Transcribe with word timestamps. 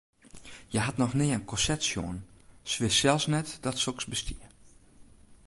Hja 0.71 0.81
hat 0.87 0.97
noch 1.01 1.13
nea 1.19 1.35
in 1.39 1.47
korset 1.49 1.81
sjoen, 1.89 2.17
se 2.69 2.77
wist 2.83 2.99
sels 2.99 3.25
net 3.33 3.49
dat 3.65 3.77
soks 3.83 4.03
bestie. 4.11 4.43